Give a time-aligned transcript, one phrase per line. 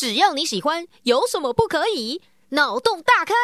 [0.00, 2.22] 只要你喜欢，有什么不可以？
[2.52, 3.34] 脑洞大开，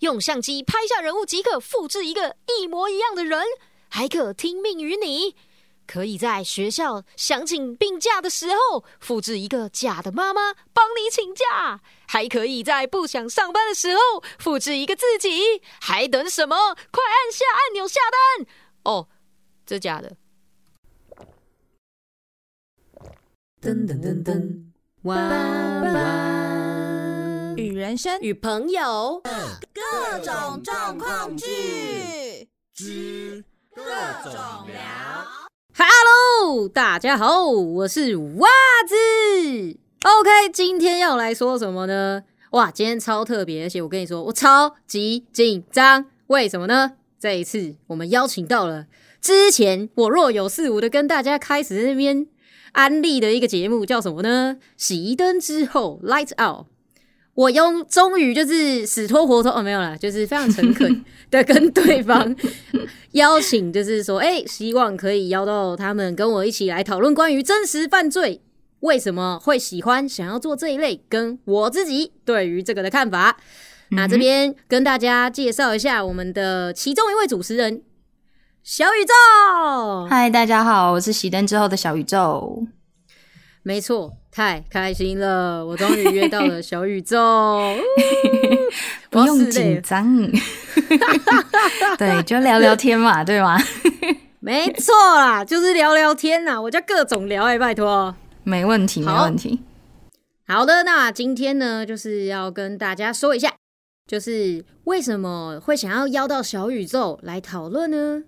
[0.00, 3.42] 用相机拍下人物即可复制一个一模一样的人，
[3.88, 5.34] 还可听命于你。
[5.86, 15.62] 可以在学校想请病假的时候，复制一个假的妈妈帮你请假；还可以在不想上班的时候，复制一个自己。
[15.80, 16.74] 还等什么？
[16.90, 18.46] 快按下按钮下单！
[18.82, 19.08] 哦，
[19.64, 20.18] 这假的。
[23.62, 24.73] 噔噔噔噔，
[25.04, 25.92] 哇哇，
[27.56, 29.20] 与人生与朋友
[29.74, 33.82] 各种状况剧之各
[34.24, 34.32] 种
[34.66, 34.74] 聊。
[35.76, 38.48] Hello，大家好，我是袜
[38.88, 38.96] 子。
[40.04, 42.22] OK，今天要来说什么呢？
[42.52, 46.06] 哇，今天超特别，而且我跟你说，我超级紧张。
[46.28, 46.92] 为什么呢？
[47.20, 48.86] 这一次我们邀请到了
[49.20, 52.26] 之前我若有似无的跟大家开始那边
[52.74, 54.58] 安利的一个节目，叫什么呢？
[54.78, 56.66] 熄灯之后，Light Out。
[57.34, 62.36] 我用终于就是死拖活拖哦，没有啦，就是非常诚恳 的跟对方
[63.10, 68.40] 邀请，就是说，哎，希望可以邀到他们跟我一起来讨论关于真实犯罪
[68.80, 73.36] 为什么会喜欢想要做这一类，跟我自己对于这个的看法。
[73.90, 77.82] 那这边跟大家介绍一下我们的其中一位主持人
[78.62, 80.06] 小宇宙。
[80.08, 82.64] 嗨，大家好，我是熄灯之后的小宇宙。
[83.66, 85.64] 没错，太开心了！
[85.64, 87.74] 我终于约到了小宇宙，
[89.08, 90.30] 不用紧张，
[91.96, 93.58] 对，就聊聊天嘛，对吗？
[94.40, 99.62] 没错啦，就是聊聊天呐，我就各种聊哎，拜托，没问题，没问题。
[100.46, 103.50] 好的，那今天呢，就是要跟大家说一下，
[104.06, 108.24] 就是为什么会想要邀到小宇宙来讨论呢？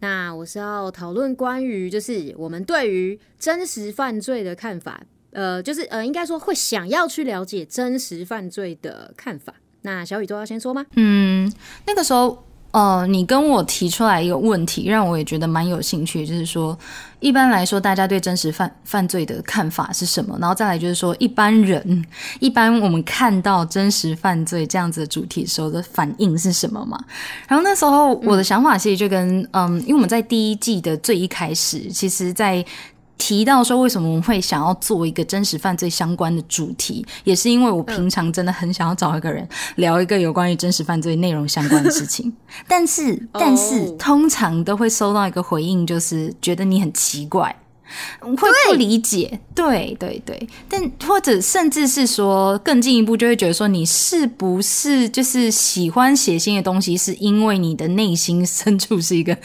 [0.00, 9.54] 那我是要讨论关于就是我们对于真实犯罪的看法，呃，就是呃，应该说会想要去了解真实犯罪的看法。
[9.82, 10.84] 那小宇宙要先说吗？
[10.96, 11.52] 嗯，
[11.86, 12.44] 那个时候。
[12.72, 16.78] 呃，你跟我提出来一个问题，让我也觉得蛮有兴趣，就是说，
[17.20, 20.36] 一般来说，大家对真实犯犯罪的看法是什么？
[20.40, 22.04] 然后再来就是说，一般人，
[22.40, 26.98] 一般我们看到真实犯罪这样子的主题时候的反应是什么嘛？
[27.46, 32.64] 然后那时候我的想法其实就跟嗯，因为我们在第一季的最一开始，其实在。
[33.20, 42.32] 提到说为什么我们会想要做一个真实犯罪相关的主题，也是因为我平常真的很想要找一个人聊一个有关于真实犯罪内容相关的事情，
[42.66, 47.54] 但是但是通常都会收到一个回应，就是觉得你很奇怪。
[48.20, 59.36] 会不理解，对对对，但或者甚至是说更进一步，就会觉得说你是不是就是喜欢写信的东西，是因为你的内心深处是一个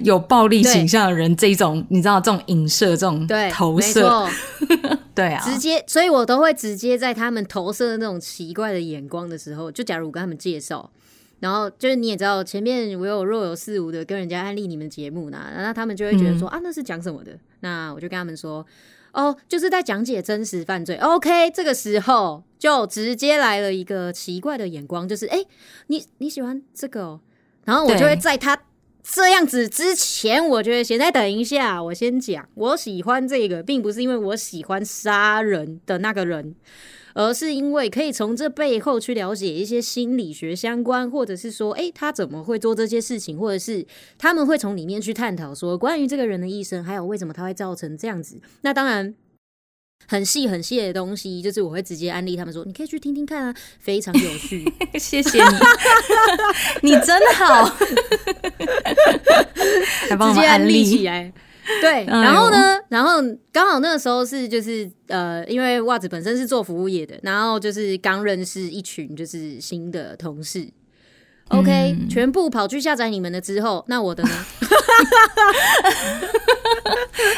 [0.00, 4.28] 有暴力倾向的人，这种你知道这种影射，这种 投射，
[5.14, 10.90] 对啊，直接，所以我都会直接在他们投射的那种奇怪的眼光的时候，就假如我跟他们介绍。
[11.40, 17.32] 然后就是你也知道，前面我有若有似无的跟人家安利你们节目呢，那他们就会觉得说啊，那是讲什么的？
[17.60, 18.64] 那我就跟他们说，
[19.12, 20.96] 哦，就是在讲解真实犯罪。
[20.96, 25.42] OK，这个时候就直接来了一个奇怪的眼光，就是哎，
[25.86, 27.18] 你你喜欢这个？
[27.64, 28.62] 然后我就会在他
[29.02, 36.54] 这样子之前，我觉得先再等一下，我先讲，我喜欢这个，并不是因为我喜欢杀人的那个人。
[37.14, 43.86] 而是因为可以从这背后去了解一些心理学相关，或者是说，哎，他怎么会做这些事情，或者是
[44.18, 48.40] 他们会从里面去探讨说关于这个人的一生，还有为什么他会造成这样子。
[48.62, 49.14] 那当然，
[50.06, 54.64] 很细很细的东西，就是我会直接安利他们说，你可以去听听看啊，非常有趣。
[54.98, 55.42] 谢谢
[56.82, 57.68] 你， 你真好，
[60.08, 61.32] 直接安利起来。
[61.80, 62.78] 对，然后呢？
[62.88, 63.20] 然后
[63.52, 70.68] 刚好那个时候是就是呃，因为袜子本身是做服务业的，然后就是刚认识一群就是新的同事
[71.48, 74.30] ，OK，全部跑去下载你们的之后，那我的呢？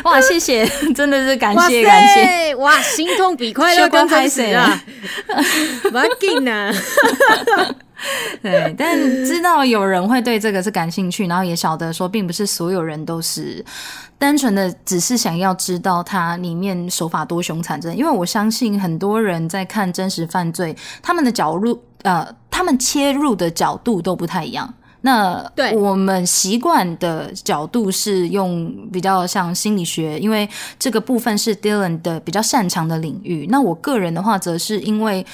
[0.05, 4.83] 哇，谢谢， 真的是感谢感谢，哇，心痛比快乐刚开始啊，
[5.93, 6.73] 蛮劲啊。
[8.43, 13.65] 对，但知道有人会对这个是感兴趣，然后也晓得说，并不是所有人都是
[14.19, 17.81] 单纯的只是想要知道它里面手法多凶残。
[17.81, 24.73] 真，因为我相信很多人在看真实犯罪，他们的角度呃，他们切入的角度都不太一样。
[25.03, 33.47] 那对我们习惯的角度是用比较像心理学，因为这个部分是 Dylan 的比较擅长的领域。
[33.51, 35.25] 那我个人的话，则是因为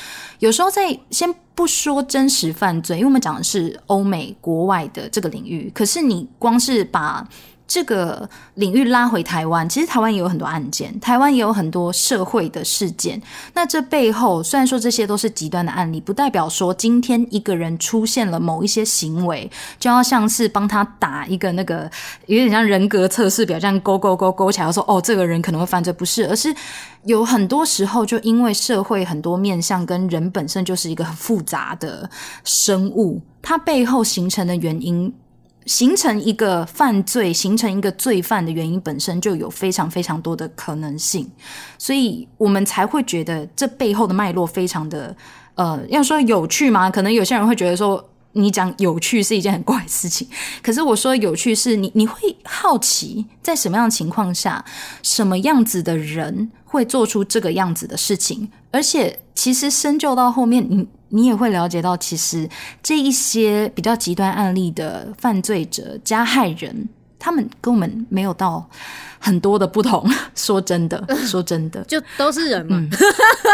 [0.41, 7.27] 有时候在先不说真实犯罪，因为我们讲的是欧美国外的这个领域，可是你光是把
[7.69, 13.21] 这个领域拉回台湾，其实台湾也有很多案件，台湾也有很多社会的事件。
[13.53, 19.49] 那这背后虽然说这些都是极端的案例，不代表说今天一个人出现了某一些行为，
[19.79, 21.89] 就要像是帮他打一个那个
[22.25, 26.55] 有点像人格测试表，这样勾勾勾勾起来，说哦，这个人可能会犯罪，不是，而是
[27.05, 32.09] 有很多时候就因为社会很多面向跟人本身就是一个很复杂的
[32.45, 35.13] 生物，它背后形成的原因。
[35.69, 41.31] 形成一个犯罪、形成一个罪犯的原因本身就有非常非常多的可能性，
[41.79, 45.15] 所以我们才会觉得这背后的脉络非常的
[45.57, 46.91] 呃，要说有趣吗？
[46.91, 50.27] 可能有些人会觉得说你讲有趣是一件很怪的事情，
[50.63, 54.65] 可是我说有趣是你你会好奇在什么样的情况下，
[55.03, 60.89] 什么样子的人会做出这个样子的事情，而且其实深究到后面你。
[61.11, 62.49] 你也会了解到，其实
[62.83, 66.89] 这一些比较极端案例的犯罪者、加害人，
[67.19, 68.69] 他们跟我们没有到
[69.19, 70.07] 很多的不同。
[70.35, 72.87] 说真的， 说真的，就都是人嘛。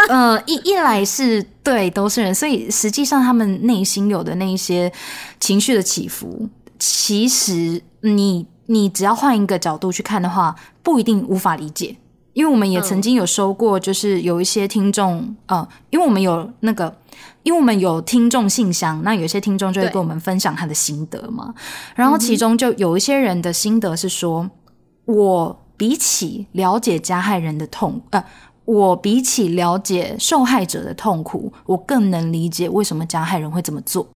[0.09, 4.91] 呃，一一来是对，都是人，所以实际上他们内心有的那一些
[5.39, 10.53] 情绪的起伏，其实你你只要换一个角度去看的话，
[10.83, 11.95] 不一定无法理解。
[12.33, 16.93] 因为我们也曾经有收过，就是有一些听众，呃，因为我们有那个。
[17.43, 21.53] 因为我们有听众信箱，那有些听众就会跟我们分享他的心得嘛。
[21.95, 24.49] 然后其中就有一些人的心得是说，
[25.05, 28.25] 我比起了解加害人的痛，呃，
[28.65, 34.09] 我比起了解受害者的痛苦，我更能理解为什么加害人会这么做。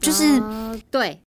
[0.00, 0.42] 就是
[0.90, 1.20] 对，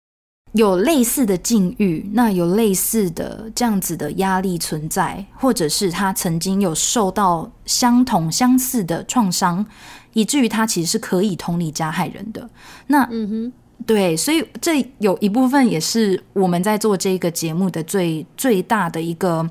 [0.53, 9.65] 有类似的境遇，那有类似的这样子的压力存在，或者是他曾经有受到相同相似的创伤。
[10.13, 12.49] 以至于他其实是可以同理加害人的。
[12.87, 13.53] 那，嗯哼，
[13.87, 19.49] 对，所以这有一部分也是我们在做这个节目的最最大的一个，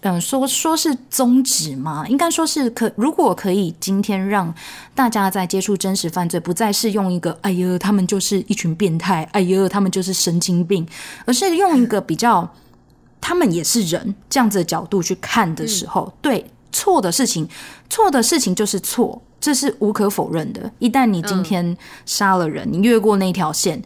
[0.00, 4.54] 嗯，说说是宗旨嘛，应该说是可，如果可以今天让
[4.94, 10.86] 大家在接触真实犯罪，不再是用一个“哎呦，他们就是一群变态”，“哎呦，他们就是神经病”，
[11.26, 12.48] 而是用一个比较
[13.20, 17.48] “他们也是人”这样子的角度去看的时候，对错的事情，
[17.88, 19.22] 错的事情就是错。
[19.40, 20.70] 这是无可否认的。
[20.78, 21.76] 一旦你今天
[22.06, 23.82] 杀了人，你越过那条线，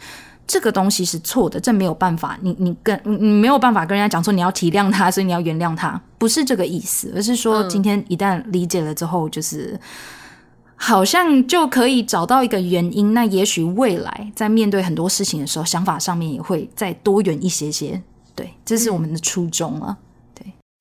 [0.46, 2.38] 这个东西是错的，这没有办法。
[2.42, 9.80] 你你跟你没有办法跟人家讲说你要体谅他，所以你要原谅他，不是这个意思，而是说今天一旦理解了之后，就是
[10.74, 13.14] 好像就可以找到一个原因。
[13.14, 18.02] 那也许未来在面对很多事情的时候，想法上面也会再多元一些些。
[18.34, 19.96] 对，这是我们的初衷啊。
[19.96, 20.05] 对，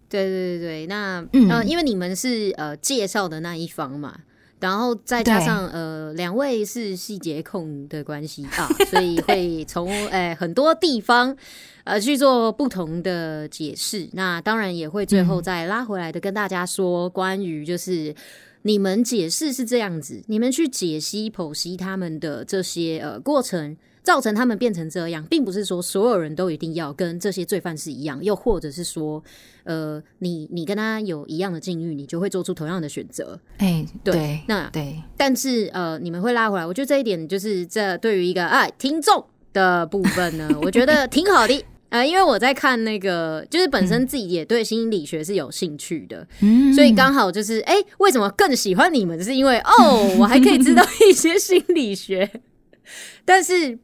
[0.09, 0.87] 对对对对。
[0.87, 4.19] 那嗯，因为你们是呃介绍的那一方嘛。
[4.57, 11.35] 然后再加上呃，两位是细节控的关系 啊，所以会从诶很多地方
[11.83, 14.09] 呃去做不同的解释。
[14.13, 18.15] 那当然也会最后再拉回来的，跟大家说关于就是
[18.61, 23.75] 你们解释是这样子，你们去解析剖析他们的这些呃过程。
[24.05, 29.21] 造成他们变成这样，并不是说所有人都一定要跟这些罪犯是一样，又或者是说，
[29.63, 33.37] 呃，你你跟他有一样的境遇，你就会做出同样的选择。
[33.57, 49.19] 哎，对，那对，但是呃，你们会拉回来，我觉得这一点就是这对于一个哎听众的部分呢，我觉得挺好的啊，因为我在看那个，就是本身自己也对心理学是有兴趣的，嗯所以刚好就是哎，为什么更喜欢你们？
[49.23, 52.29] 是因为哦，我还可以知道一些心理学，
[53.25, 53.79] 但是。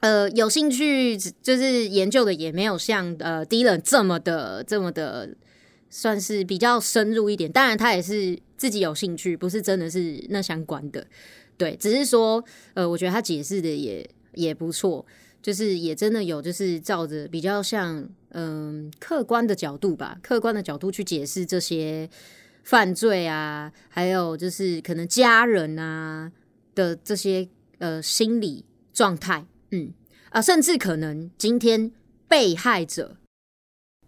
[0.00, 5.34] 呃，有兴趣就是研究的也没有像呃迪冷这么的这么的，
[5.88, 7.50] 算是比较深入一点。
[7.50, 11.06] 当然，他也是自己有兴趣，不是真的是那相关的。
[11.56, 15.04] 对，只是说呃，我觉得他解释的也也不错，
[15.40, 22.08] 就是也真的有就是照着比较像嗯客观的角度吧，客观的角度去解释这些
[22.62, 26.30] 犯罪啊，还有就是可能家人啊
[26.74, 27.48] 的这些
[27.78, 28.62] 呃心理
[28.92, 29.46] 状态。
[29.70, 29.92] 嗯
[30.30, 31.90] 啊，甚至可能今天
[32.28, 33.16] 被害者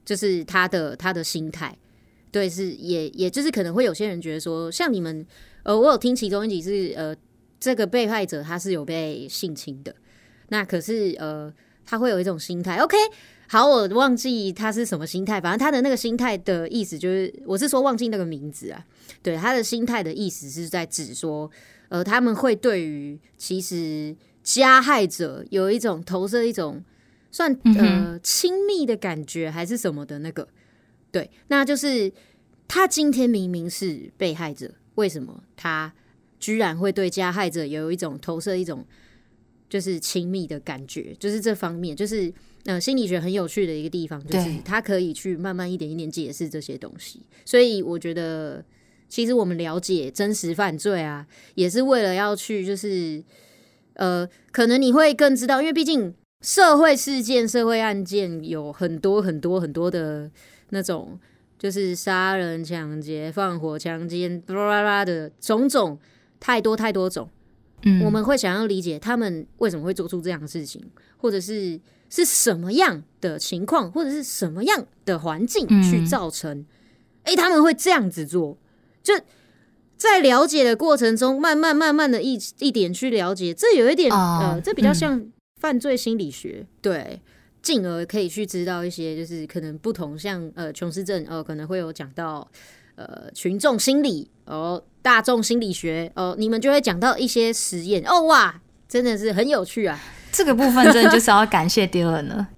[0.04, 1.76] 就是他的他的心态，
[2.30, 5.26] 对，是也也就是可能会有些人觉得说，像你们
[5.62, 7.14] 呃，我有听其中一集是呃，
[7.60, 9.94] 这个被害者他是有被性侵的，
[10.48, 11.52] 那可是呃，
[11.84, 12.76] 他会有一种心态。
[12.78, 12.96] OK，
[13.48, 18.86] 好，我忘记他是什么心态，反正他的那个心态的意思就是，我是说忘记那个名字啊，
[19.22, 21.50] 对，他的心态的意思是在指说，
[21.88, 24.16] 呃，他们会对于其实。
[24.50, 26.82] 加害者有一种投射，一种
[27.30, 30.48] 算呃亲密的感觉，还是什么的那个？
[31.12, 32.10] 对，那就是
[32.66, 35.92] 他今天明明是被害者，为什么他
[36.40, 38.86] 居然会对加害者有一种投射，一种
[39.68, 42.32] 就是亲密的感觉，就是这方面，就是
[42.64, 47.20] 呃心理学很有趣的一个地方，就是他可以去慢慢一点一点解释这些东西。
[47.44, 48.64] 所以我觉得，
[49.10, 53.22] 其实我们了解真实犯罪啊，也是为了要去就是
[53.98, 60.28] 呃，可能你会更知道，因为毕竟社会事件、社会案件有很多很多很多的
[60.70, 61.20] 那种。
[61.58, 65.98] 就是杀人、抢劫、放火、强奸，巴拉巴拉的种种，
[66.38, 67.28] 太多太多种。
[67.82, 70.80] 嗯，我们会想要理解他们为什么会做出这样的事情，
[71.16, 76.64] 或者是是什么样的情况，或者是什么样的环境去造成，
[77.24, 78.56] 哎、他们会这样子做。
[79.02, 79.12] 就
[79.98, 85.26] 在了解的过程中，慢慢慢慢的一一点去了解，这有一点、哦呃，这比较像
[85.60, 87.20] 犯罪心理学，对。
[87.60, 92.48] 进而可以去知道一些，就是可能不同，像呃琼斯症，呃可能会有讲到
[92.94, 100.00] 呃群众心理，哦大众心理学，哦你们就会讲到一些实验，哦哇，真的是很有趣啊。
[100.30, 102.48] 这个部分真的就是要感谢 Dylan 了，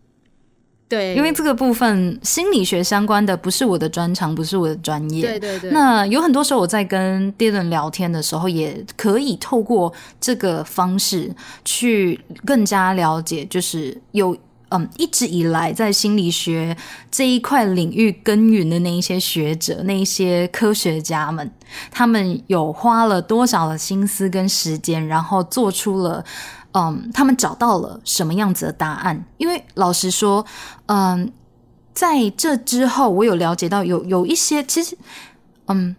[0.90, 5.23] 对，因为这个部分心理学相关的不是我的专长，不是我的专业。
[5.23, 11.32] 对对对，那有很多时候我在跟 Dylan 聊天的时候，也可以透过这个方式
[11.64, 14.37] 去更加了解，就是有
[14.71, 16.77] 嗯一直以来在心理学
[17.11, 21.50] 这一块领域耕耘的那一些学者、那一些科学家们，
[21.91, 26.25] 他们有花了多少的心思跟时间，然后做出了。
[26.73, 29.25] 嗯，他们找到了什么样子的答案？
[29.39, 30.47] 因为老实说，
[30.87, 31.33] 嗯，
[31.93, 34.97] 在这之后，我有了解到有有一些，其实，
[35.67, 35.97] 嗯，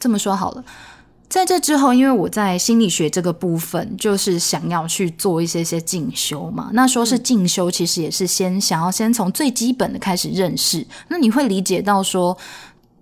[0.00, 0.64] 这么说好了，
[1.28, 6.70] 在这之后，因为我在心理学这个部分，就是想要去做一些些进修嘛。
[6.72, 10.86] 那说是进修，其实也是先想要先从最基本的开始认识。
[11.08, 12.36] 那你会理解到说，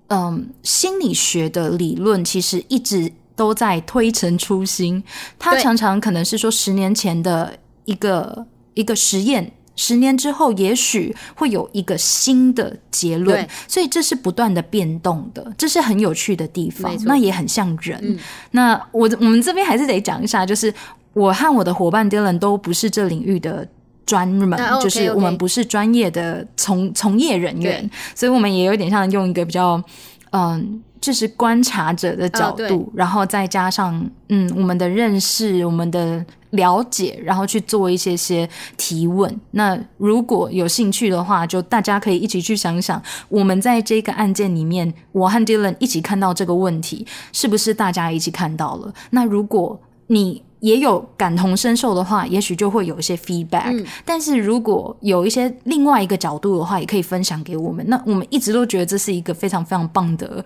[0.09, 3.13] 嗯，心理学的理论其实一直。
[3.37, 5.05] 都在推陈出新，
[5.39, 7.55] 它常常可能是说十年前的
[7.85, 18.01] 一个一个实验，十年之后也许会有一个新的结论，所以这是不断的变动的，这是很有趣的地方那也很像人。
[18.03, 18.19] 嗯。
[18.51, 20.75] 那我我们这边还是得讲一下，就是
[21.13, 23.69] 我和我的伙伴 Dylan 都不是这领域的。
[24.07, 29.83] 专门、啊就是我们不是专业的从从业人员，所以我们也有点像用一个比较
[30.31, 39.41] 嗯，就是观察者的角度，然后再加上嗯我们的认识、我们的了解，然后去做一些些提问。
[39.53, 48.93] 那如果有兴趣的话，就大家可以一起去想想，我们在这个案件里面，我和 Dylan 一起看到这个问题，是不是大家一起看到了？
[49.11, 57.85] 那如果你也有感同身受的话，也许就会有一些 feedback、嗯但是如果有一些另外一个角度的话，也可以分享给我们。
[57.89, 60.45] 那我们一直都觉得这是一个非常非常棒的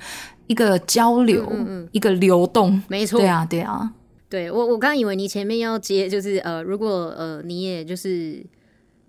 [0.50, 2.82] 一个交流，嗯一个流动。
[2.88, 3.88] 没错，对啊，对啊，
[4.28, 8.44] 对我，我刚以为你前面要接，就是呃，如果呃你也就是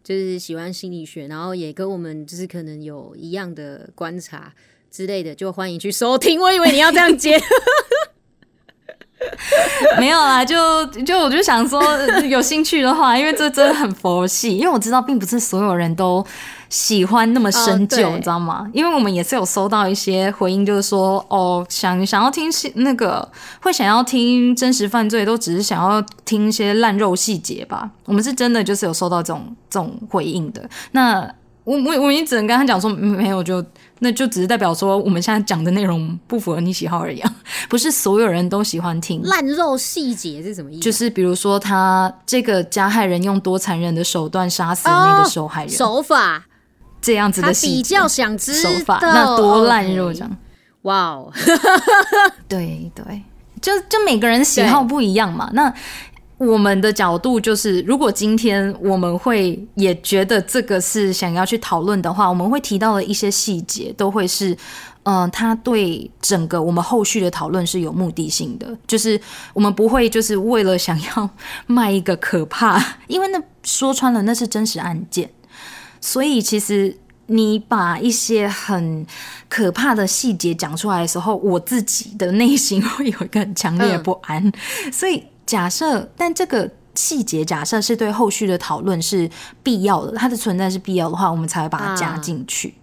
[0.03, 4.53] 就是喜欢心理学，然后也跟我们就是可能有一样的观察
[4.91, 6.39] 之类的，就欢迎去收听。
[6.39, 7.41] 我以为你要这样接，
[9.97, 11.81] 没有啦，就就我就想说，
[12.29, 16.23] 有兴趣的话，因为这真的很佛系，因为我知道并不是所有人都
[16.71, 18.67] 喜欢那么深究，哦你知道吗？
[18.73, 23.29] 因为我们也是有收到一些回应，就是说，哦，想想要听那个，
[23.61, 27.91] 会想要听真实犯罪，都只是想要听一些烂肉细节吧。
[28.05, 30.67] 我们是真的就是有收到这种这种回应的。
[30.93, 31.29] 那
[31.65, 33.63] 我我我也只能跟他讲说，嗯没有就。
[34.03, 37.35] 那就只是代表说，我们现在讲的内容不符合你喜好而已啊，
[37.69, 39.21] 不是所有人都喜欢听。
[39.21, 40.81] 烂肉细节是什么意思？
[40.81, 46.43] 就是比如说，他这个加害人用多残忍的手段杀死那个受害人，手法，
[47.01, 50.37] 这样子的比较想知手法，道那多烂肉这样。
[50.83, 51.31] 哇哦，
[52.47, 53.21] 对对，
[53.61, 55.49] 就就每个人喜好不一样嘛。
[55.53, 55.73] 那
[56.37, 64.57] 我们的角度就是，如果今天我们会也觉得这个是想要去讨论的话，我们会提到的一些细节，都会是，
[65.03, 69.21] 嗯、他对整个我们后续的讨论是有目的性的，就是
[69.53, 71.29] 我们不会就是为了想要
[71.67, 75.29] 卖一个可怕，因为那说穿了那是真实案件，
[76.01, 76.97] 所以其实。
[77.27, 79.07] 你把一些很
[79.47, 84.51] 可怕的细节讲出来的时候，我自己的内心会有一个很强烈的不安。
[84.91, 89.29] 所以假设，但这个细节假设是对后续的讨论是
[89.63, 92.73] 必要的，它的存在是必要的话，我们才会把它加进去。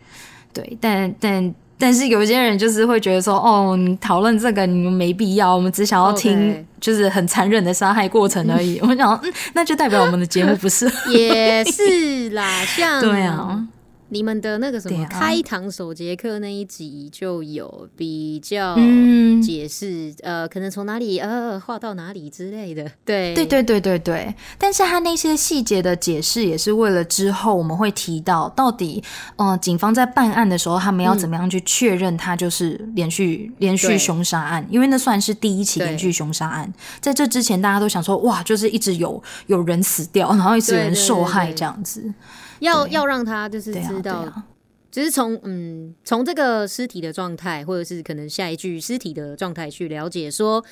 [0.55, 8.79] 对，但但但是有些人就是会觉得说，哦，你讨论这个你们没必要，我们只想要听就是很残忍的杀害过程而已。
[8.83, 10.91] 我想，嗯，那就代表我们的节目不是。
[11.09, 13.65] 也是啦，像 对啊，
[14.11, 19.41] 你们的那个什么开膛手杰克那一集就有比较嗯。
[19.41, 22.91] 解释，呃，可能从哪里呃画到哪里之类的。
[23.05, 23.35] 对。
[23.35, 29.03] 对对对对对，但是他那些细节的解释也是为了之后我们会提到，到底
[29.37, 42.13] 呃警方在办案的时候，他们要怎么样去确认他就是连续连续凶杀案，因为那算是第一起对连续凶杀案，在这之前大家都想说哇，就是一直有有人死掉，然后一直有人受害对这样子，对
[42.61, 44.47] 要要让他就是知道，啊，
[44.91, 50.65] 就是从嗯从这个尸体的状态，或者是可能下一句尸体的状态去了解说，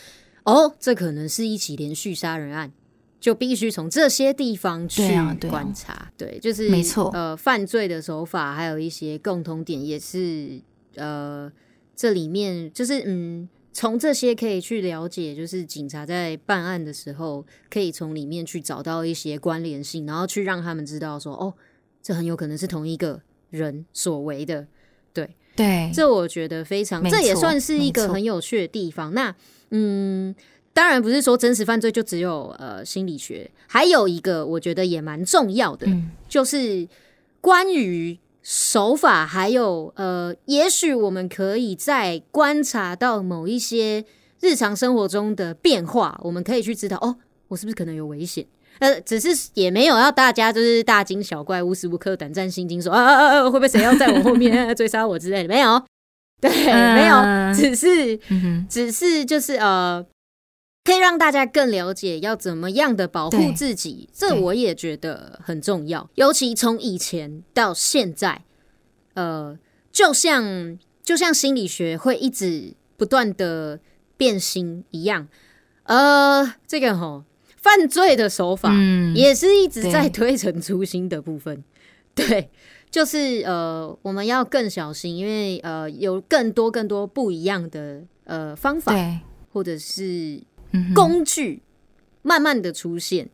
[0.45, 2.73] 哦，这可能是一起连续杀人案。
[3.19, 5.51] 就必须从这些地方去对啊对啊。
[5.51, 7.11] 观察，对，就是没错。
[7.13, 10.61] 呃，犯罪的手法还有一些共同点，也是
[10.95, 11.51] 呃，
[11.97, 21.53] 这里面就是嗯，从这些可以去了解，就是警察在办案的时候，可以从里面去找到一些关联性，然后去让他们知道说，哦，
[22.07, 23.21] 这很有可能是同一个
[23.51, 24.65] 人所为的，
[25.13, 29.13] 对对，这我觉得非常，这也算是一个很有趣的地方。
[29.13, 29.35] 那
[29.71, 30.33] 嗯，
[30.73, 36.87] 当然不是说真实犯罪就只有呃心理学，还有一个我觉得也蛮重要的，嗯就是
[37.41, 44.05] 关于手法，还有呃，也许我们可以在观察到某一些
[44.39, 47.17] 日常生活中的变化，我们可以去知道哦，
[47.49, 48.47] 我是不是可能有危险。
[48.79, 55.49] 呃，只是也没有要大家就是大惊小怪、无时无刻胆战心惊，说啊啊啊， 会不会谁要在我后面 追杀我之类的？
[55.49, 55.83] 没有，
[56.41, 56.51] 对，
[56.95, 60.05] 没有，嗯只是嗯，只是就是呃，
[60.85, 66.09] 可以让大家更了解要怎么样的保护自己，这我也觉得很重要。
[66.15, 68.43] 尤其从以前到现在，
[69.15, 69.59] 呃，
[69.91, 73.81] 就像就像心理学会一直不断的
[74.17, 75.29] 变新一样，
[75.85, 77.25] 呃，这个吼
[77.67, 81.65] 犯罪的手法，嗯，也是一直在推陈出新的部分。
[82.15, 82.49] 对，
[82.89, 89.19] 就是呃，我们要更小心，因为呃，有更多更多不一样的呃方法对，
[89.53, 90.41] 或者是
[90.95, 91.61] 工具
[92.23, 93.29] 慢慢的出现。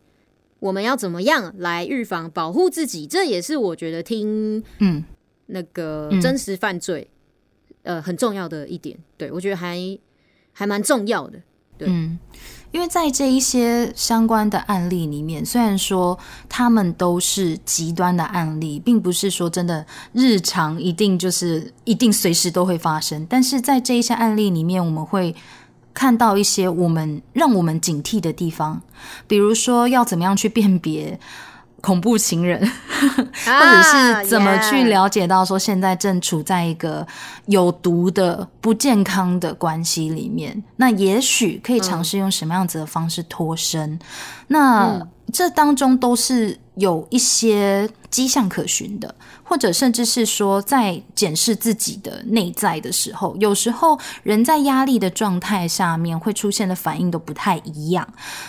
[0.60, 3.06] 我们要怎么样来预防、保护自己？
[3.06, 5.04] 这也是我觉得听嗯
[5.46, 7.06] 那个嗯真实犯罪、
[7.82, 8.96] 呃很重要的一点。
[9.18, 9.76] 对我觉得还
[10.52, 11.38] 还蛮重要的。
[11.76, 12.18] 对嗯，
[12.72, 16.18] 因为在这一些相关的案例里面，虽然说
[16.48, 25.34] 他们都是极端的案例，并不是说真的日常一定就是一定随时都会发生，但是在这一些案例里面，我们会。
[25.94, 28.80] 看到一些我们让我们警惕的地方，
[29.26, 31.20] 比如说要怎么样去辨别
[31.82, 32.58] 恐怖情人，
[32.98, 37.06] 或者是怎么去了解到说现在正处在一个
[37.46, 43.98] 有毒的、不健康的关系里面，那也许可以尝试用什么样子的方式脱身。
[44.46, 44.98] 那
[45.32, 58.06] 这当中都是有一些迹象可循的，或者甚至是说在检视自己的内在的时候，有时候人在压力的状态下面会出现的反应都不太一样。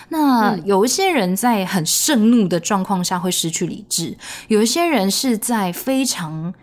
[0.10, 6.54] 那有一些人在很盛怒的状况下会失去理智，有一些人是在非常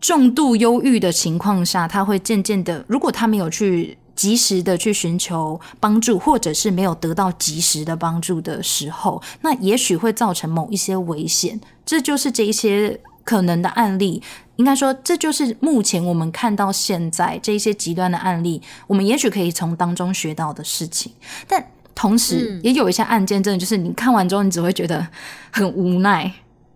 [0.00, 11.60] 重度忧郁的情况下，他会渐渐的，如果他没有去及时的去寻求帮助，或者是没有得到及时的帮助的时候，那也许会造成某一些危险。
[11.84, 14.22] 这就是这一些可能的案例。
[14.56, 21.10] 应该说，这就是目前我们看到现在这一些极端的案例，我们也许可以从当中学到的事情。
[21.48, 25.06] 但同时，也有一些案件，真的就是你看完之后，你只会觉得
[25.50, 26.32] 很无奈。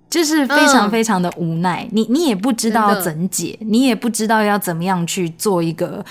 [0.09, 6.05] 就是非常嗯非常的无奈，你你也不知道要怎解，你也不知道要怎么样去做一个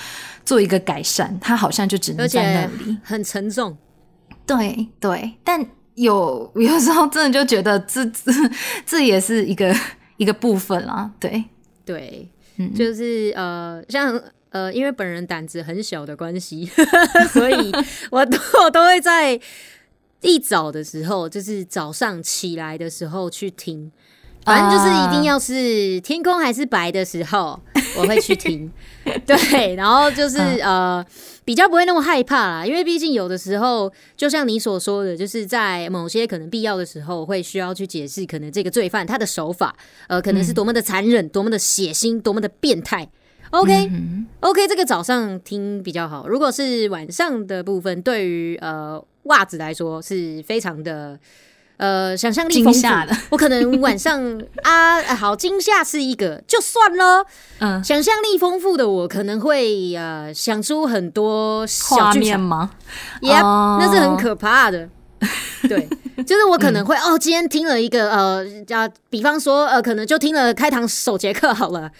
[0.44, 2.98] 做一个改善，它好像就只能而在且那里。
[3.02, 3.76] 很沉重。
[4.46, 8.32] 对对，但有 有时候真的就觉得这这
[8.84, 9.74] 这也是一个
[10.18, 11.10] 一个部分啦。
[11.18, 11.42] 对，
[11.84, 12.28] 对，
[12.58, 16.70] 嗯就是呃，像呃，因为本人胆子很小的关系，
[17.32, 17.72] 所以
[18.10, 19.40] 我都我都会在
[20.20, 23.90] 一早的时候，就是早上起来的时候去听。
[24.44, 27.58] 反正就是一定要是天空还是白的时候，
[27.96, 28.70] 我会去听。
[29.26, 31.04] 对，然后就是呃，
[31.44, 39.74] 比较不会那么害怕啦，因为毕竟有的时候，就像你所说的，就是在某些可能必要的时候，会需要去解释可能这个罪犯他的手法，
[40.06, 43.08] 呃，可能是多么的残忍、多么的血腥、多么的变态。
[43.50, 46.28] OK，嗯 OK，这个早上听比较好。
[46.28, 51.18] 如果是晚上的部分，对于呃袜子来说是非常的
[51.76, 53.16] 呃想象力丰富的。
[53.30, 54.20] 我可能晚上
[54.62, 57.24] 啊，啊好惊吓是一个就算了，
[57.60, 62.70] 嗯，想象力丰富的我可能会呃想出很多小画剧场，面吗？
[63.20, 64.88] 也、哦那是很可怕的。
[65.66, 65.88] 对，
[66.24, 71.90] 就是我可能会、哦，今天听了一个呃，啊，比方说呃，可能就听了开堂首节课好了。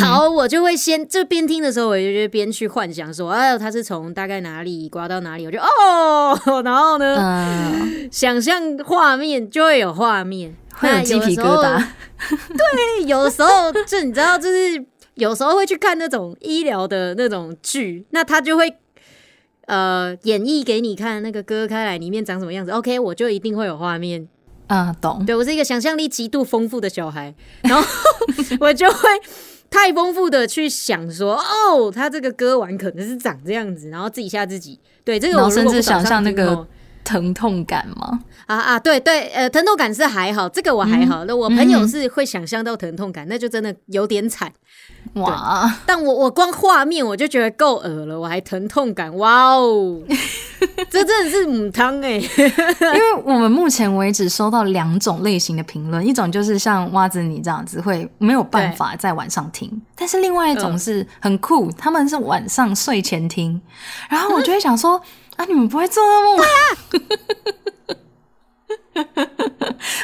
[0.00, 11.84] 好，我就会先就边听的时候，我就会边去幻想说，哎呦，他是从大概哪里刮到哪里，我就哦， 然后呢，嗯，想象画面就会有画面，会有那鸡皮疙瘩。
[12.28, 18.72] 对，有的时候就你知道，就是有时候会去看那种医疗的那种剧，那他就会
[19.66, 22.70] 呃演绎给你看那个割开来里面长什么样子。
[22.70, 24.26] OK，我就一定会有画面。
[24.68, 25.22] 啊，懂。
[25.26, 27.86] 对我是一个想象力极度丰富的小孩，然后
[28.60, 29.08] 我就会
[29.72, 34.78] 太丰富的去想说，哦，他这个歌完可能是长这样子，然后自己吓自己。
[35.02, 36.64] 对，这个我甚至想象那个
[37.04, 38.20] 疼痛感吗？
[38.46, 41.24] 啊啊，对对，呃，疼痛感是还好，这个我还好。
[41.24, 44.52] 那、我朋友是会想象到疼痛感，那就真的有点惨。
[45.14, 50.00] 哇，但我我光画面我就觉得够恶了，我还疼痛感，哇哦，
[50.90, 63.60] 这真的是母汤哎、 因为我们目前为止收到两种类型的评论，一种就是像袜子你这样子会没有办法在晚上听，但是另外一种是很酷，他们是晚上睡前听，
[64.08, 65.00] 然后我就会想说、
[65.36, 66.44] 啊，你们不会做噩梦吗？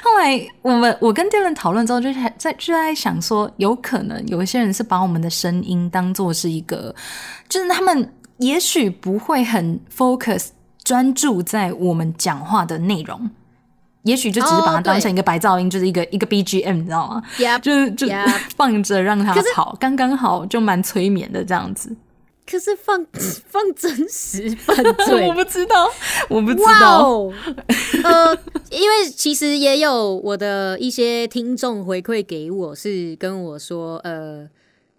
[0.02, 6.94] 后来我们我跟 Dylan 讨论之后，就在在就在想说，有可能有一些人是把我们的声音当做是一个，
[7.48, 10.48] 就是他们也许不会很 focus
[10.82, 13.30] 专注在我们讲话的内容，
[14.02, 18.08] 也许就只是把它哦当成一个白噪音，就是一个一个 BGM，你知道吗？Yep 就是就
[18.56, 21.94] 放着让它可是跑，刚刚好，就蛮催眠的这样子。
[22.50, 23.04] 可是放
[23.48, 25.90] 放真实 犯罪我，不知道，
[26.28, 27.08] 我不知哇道。
[27.08, 27.32] 哦，
[28.02, 28.34] 呃，
[28.70, 34.48] 因为其实也有我的一些听众回馈给我，是跟我说，呃，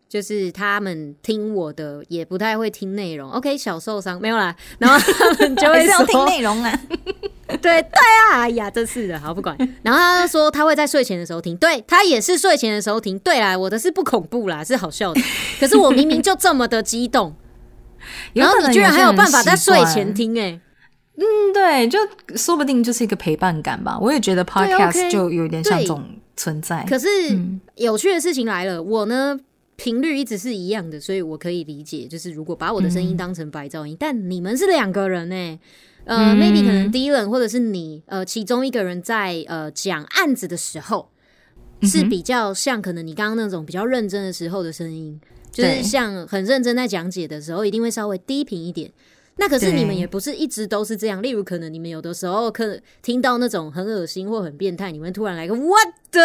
[0.08, 3.32] 就是他们听我的也不太会听内容。
[3.32, 6.80] OK，小受伤没有啦，然后他们就会 要听说，内容啊。
[7.62, 8.00] 对对
[8.32, 9.58] 啊，哎呀，真是的，好不管。
[9.82, 13.18] 然后他就说他会在睡前的时候听，对他也是睡前的时候听。
[13.20, 15.22] 对啦，我的是不恐怖啦，是好笑的。
[15.60, 17.36] 可是我明明就这么的激动，
[18.34, 20.60] 然后你居然还有办法在睡前听、哎。
[21.18, 22.00] 嗯，对，就
[22.38, 24.00] 说不定就是一个陪伴感吧。
[24.00, 26.02] 我也觉得 podcast 就有点像对这种
[26.38, 26.86] 存在。
[26.88, 29.38] 可是嗯有趣的事情来了，我呢
[29.76, 35.60] 频率一直是一样的，所以我可以理解，就是如果把我的声音当成白噪音，但你们是两个人呢、
[36.10, 41.08] 呃、嗯 m a y b e 可能第一轮或者是你，呃，其中一个人在呃讲案子的时候，
[41.84, 48.92] 是比较像可能你刚刚那种比较认真的时候的声音，就是像很认真在讲解的时候，一定会稍微低频一点。
[49.42, 56.20] 那可是你们也不是一直都是这样，例如可能你们有的时候可听到那种很恶心或很变态，你们突然来个 what the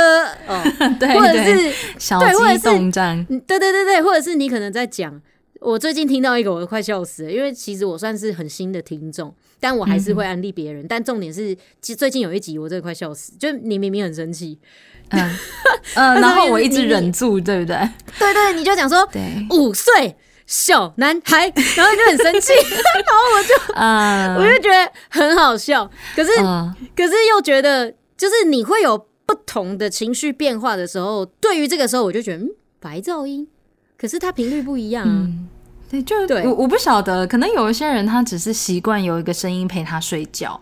[0.49, 0.65] 哦，
[0.99, 5.23] 对或者是小对或者是鸡动战，嗯对对对对，或者是你可能在讲，
[5.65, 10.87] 我最近听到一个，我都快笑死了，因为其实我算是很新的听众，但我还是会安利别人。
[10.87, 14.59] 但重点是，其实最近有一集我真的快笑死，就你明明很生气，
[15.09, 15.37] 嗯
[15.95, 17.77] 嗯， 然后我一直忍住，对不对？
[18.19, 20.15] 对对，你就讲说对，五岁
[20.47, 33.49] 小男孩，然后就很生气， 然后我就啊，我就觉得很好笑，可是、嗯可是又觉得，就是你会有不同的情绪变化的时候，对于这个时候，我就觉得，嗯，白噪音，
[33.97, 35.11] 可是它频率不一样啊。
[35.11, 35.49] 嗯，
[35.91, 40.61] 对，就对我我不晓得，可能有一些人他只是习惯有一个声音陪他睡觉，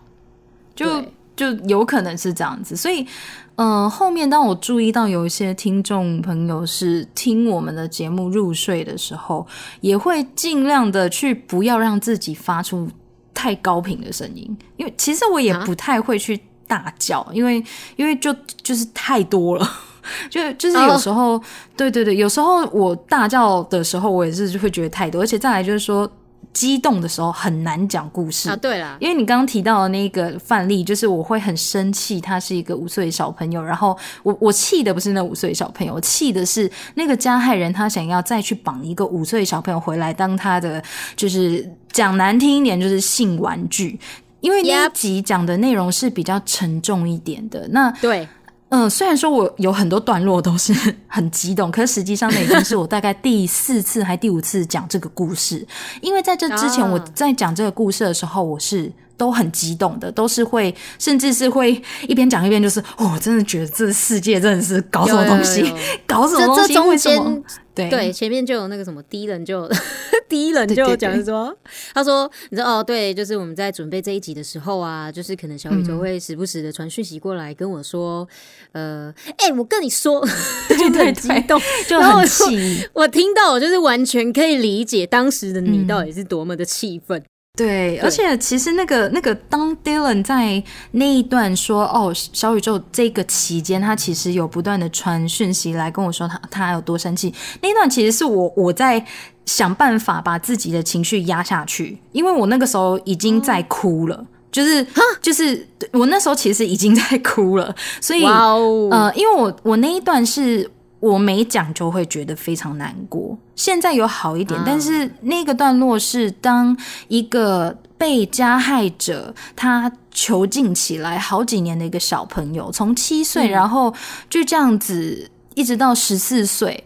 [0.75, 1.03] 就
[1.35, 2.75] 就有可能是这样子。
[2.75, 3.07] 所以，
[3.55, 9.47] 呃，后面当我注意到有一些听众朋友是听我们的节目入睡的时候，
[9.81, 12.87] 也会尽量的去不要让自己发出
[13.33, 17.63] 太高频的声音，因为其实我也啊不太会去大叫，因为
[17.95, 19.67] 因为就就是太多了。
[20.29, 21.41] 就就是哦有时候
[21.75, 26.09] 对对对，有时候我大叫的时候，我也是就会觉得太多，而且再来就是说，
[26.51, 28.49] 激动的时候很难讲故事。
[28.49, 40.83] 啊，对啦，因为你刚刚提到的那个范例，就是我会很生气，他是一个五岁小朋友，然后我我气的不是那五岁小朋友，我气的是那个加害人，他想要再去绑一个五岁小朋友回来当他的，
[41.15, 43.99] 就是讲难听一点，就是性玩具。
[44.41, 48.27] 因为那一集讲的内容是比较沉重一点的，那对，
[48.73, 50.73] 嗯，虽然说我有很多段落都是
[51.07, 55.63] 很激动，可是实际上那已经是我大概第四次还第五次讲这个故事。
[56.01, 67.43] 因为在这之前，啊我在讲这个故事的时候，我是都很激动的，都是会，甚至是会一边讲一边就是，哦，我真的觉得这世界真的是搞什么东西有有有有，搞什么东西，这这中为什么间？
[67.73, 67.89] 对。
[67.89, 69.69] 对，前面就有那个什么第一人就
[70.29, 71.55] 第一人就讲说，
[71.93, 78.27] 他说你知道哦，对，就是我们在准备这一集的时候啊，就是可能小宇宙会时不时的传讯息过来跟我说，
[78.71, 80.25] 呃，哎、我跟你说，
[80.69, 82.87] 就对很激动，就很然后我说气。
[82.93, 85.87] 我听到我就是完全可以理解当时的你嗯。
[85.87, 87.23] 到底是多么的气愤。
[87.55, 97.31] 对，而且其实那个那个，当 Dylan 在那一段说哦，小宇宙这个期间，他其实有不断的传讯息来跟我说他他有多生气。
[97.61, 99.05] 那一段其实是我我在
[99.45, 104.83] 想办法把自己的情绪压下去，因为我那个时候已经在哭了，就是
[105.21, 110.67] 就是我那时候其实已经在哭了，所以呃，因为我我那一段是。
[111.03, 116.77] 我没讲就会觉得非常难过，现在有好一点，但是那个段落是当
[117.09, 123.93] 一个被加害者他囚禁起来好几年的一个小朋友，从七岁，然后
[124.29, 126.81] 就这样子一直到十四岁，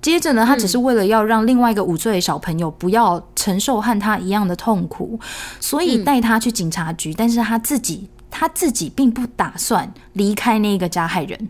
[0.00, 5.18] 接着呢，他只是为了要让另外一个五岁的小朋友不要承受和他一样的痛苦，
[5.58, 11.48] 所以带他去警察局，但是他自己他自己并不打算离开那个加害人。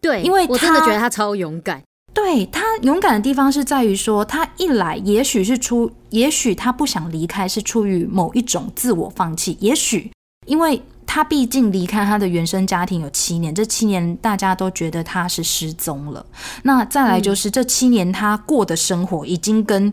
[0.00, 1.82] 对，因为我真的觉得他超勇敢。
[2.14, 10.10] 对他勇敢的地方是在于说，他一来也许是出，也许他不想离开是出于某一种自我放弃，也许
[10.46, 16.24] 因为他毕竟离开他的原生家庭有七年，这七年大家都觉得他是失踪了。
[16.62, 19.92] 那再来就是这七年他过的生活已经跟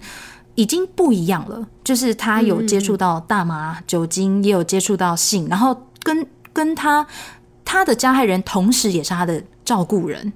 [0.56, 7.06] 已经不一样了，就是他有接触到大麻、酒精，也有接触到性，然后跟跟他
[7.64, 9.44] 他的加害人同时也是他的。
[9.66, 10.32] 照顾人，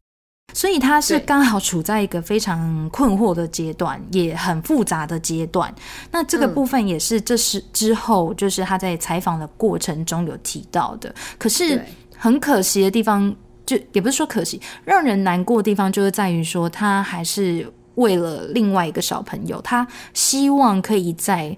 [0.54, 5.74] 所以他是刚好处在一个非常困惑的阶段，也很复杂的阶段。
[6.12, 11.14] 那这个部分也是这是之后，就是他在采访的过程中有提到的。
[11.38, 11.80] 可是
[12.18, 13.34] 很可惜的地方，
[13.66, 21.56] 就也不是说可惜，让人难过的地方，就是在于说他还是为了另外一个小朋友，他希望可以在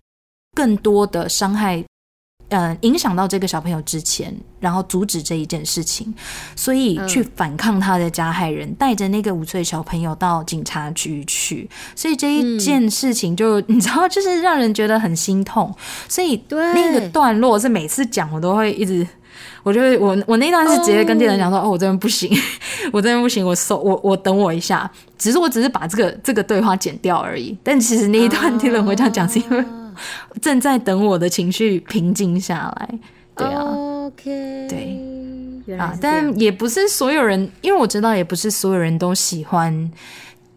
[0.53, 1.83] 更多的伤害。
[2.51, 6.13] 嗯，影响到这个小朋友之前，然后阻止这一件事情，
[6.53, 15.73] 所以去反抗他的加害人，带着那个五岁小朋友到警察局去，所以这一件事情就你知道，就是让人觉得很心痛。
[16.09, 19.07] 所以那个段落是每次讲我都会一直，
[19.63, 22.29] 我就会我我那段是直接跟店长讲说，哦，我这边不行，
[22.91, 27.57] 我这边不行，我收我我等我一下，只是我只是把这个这个对话剪掉而已。
[27.63, 29.63] 但其实那一段听了会这样讲，是因为。
[30.41, 32.99] 正在等我的情绪平静下来，
[33.35, 33.61] 对啊
[34.05, 35.77] ，OK，对。
[35.77, 39.91] 啊，但也不是所有人，因为我知道也不是所有人都喜欢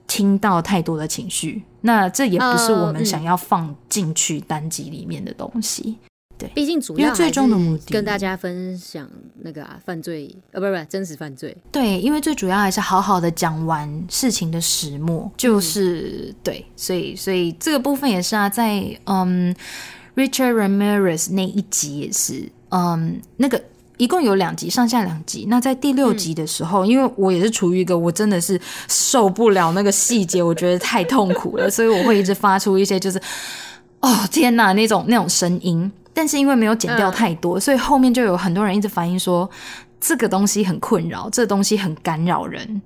[0.09, 5.99] 听到太多的情绪，那这也不是我们想要放进去单集里面的东西。
[6.37, 9.09] 对，毕竟主要最终的目的跟大家分享
[9.43, 11.57] 那个啊犯罪，呃，不不，真实犯罪。
[11.71, 19.55] 对，因为最主要还是好好的讲完事情的始末，就是对，所以所以这个部分也是啊，在嗯
[20.17, 23.63] ，Richard Ramirez 那一集也是，嗯，那个
[23.97, 25.47] 一共有两集，上下两集。
[25.49, 33.21] 那在第六集的时候，因为我也是处于一个我真的是受不了那个细节， 我觉得太痛苦了，所以我会一直发出一些就是
[34.01, 35.93] 哦天哪那种那种声音。
[36.15, 39.51] 但是因为没有剪掉太多，所以后面就有很多人一直反映说
[40.01, 42.81] 这个东西很困扰，这东西很干扰人。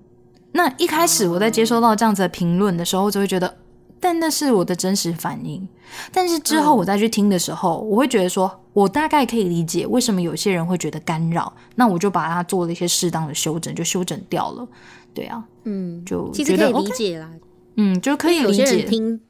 [0.52, 3.54] 那一开始我在接收到这样子的评论的时候，就会觉得，
[4.00, 5.68] 但那是我的真实反应。
[6.10, 11.52] 但是之后我再去听的时候，我会觉得说，我大概可以理解为什么有些人会觉得干扰。
[11.74, 14.66] 那我就把它做了一些适当的修整，就修整掉了。
[15.12, 17.28] 对啊，嗯，就其实可以理解啦。
[17.76, 18.82] 嗯，就可以理解。
[18.84, 19.20] 听。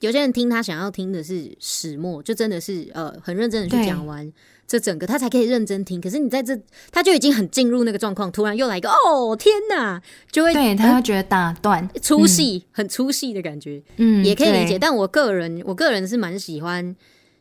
[0.00, 4.30] 有些人听他想要听的是始末，就真的是呃很认真的去讲完
[4.66, 6.00] 这整个，他才可以认真听。
[6.00, 6.58] 可是你在这，
[6.90, 14.78] 他就已经很进入那个状况，突然又来一个哦天哪，就会对他觉得打断粗细，很粗细的感觉，嗯，也可以理解。
[14.78, 16.94] 但我个人，我个人是蛮喜欢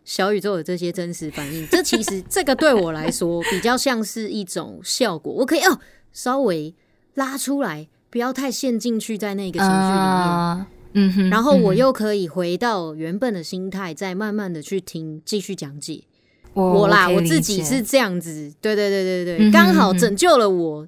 [0.06, 1.68] 小宇宙的这些真实反应。
[1.68, 5.80] 这其实这个对我来说比较像是一种效果，我可以哦
[6.14, 6.74] 稍微
[7.16, 10.66] 拉出来，不要太陷进去在那个情绪里面。
[10.96, 16.02] 嗯哼，然后我又可以回到原本的心态，再慢慢的去听，继续讲解。
[16.54, 20.88] 我啦，我自己是这样子，对对对对对，刚好拯救了我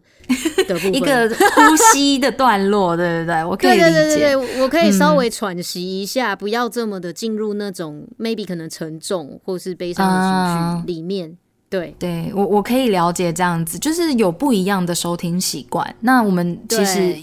[0.66, 3.84] 的 一个呼吸的段落，对对对，我可以理解。
[3.84, 11.38] 对对对对，我可以稍微喘息一下，不要这么的进入那种 maybe 可能沉重或是悲伤的情绪里面。
[11.70, 15.94] 对，对我我可以了解这样子，就是有不一样的收听习惯。
[16.00, 17.14] 那我们其实。